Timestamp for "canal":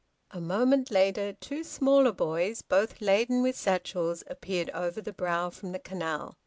5.79-6.39